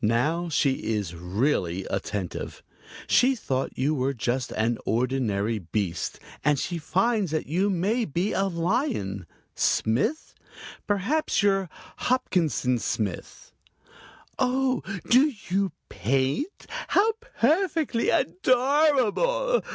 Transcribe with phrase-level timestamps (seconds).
[0.00, 2.62] Now she is really attentive.
[3.06, 8.32] She thought you were just an ordinary beast, and she finds that you may be
[8.32, 9.26] a lion.
[9.54, 10.34] Smith?
[10.86, 11.68] Perhaps you're
[11.98, 13.52] Hopkinson Smith.
[14.38, 16.64] "Oh, do you paint?
[16.88, 19.62] How perfectly adorable!